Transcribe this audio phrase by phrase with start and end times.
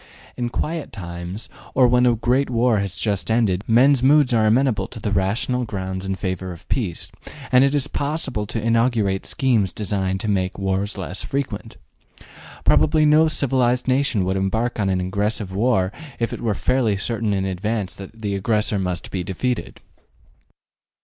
[0.35, 4.87] In quiet times, or when a great war has just ended, men's moods are amenable
[4.87, 7.11] to the rational grounds in favor of peace,
[7.51, 11.77] and it is possible to inaugurate schemes designed to make wars less frequent.
[12.63, 17.31] Probably no civilized nation would embark upon an aggressive war if it were fairly certain
[17.31, 19.81] in advance that the aggressor must be defeated.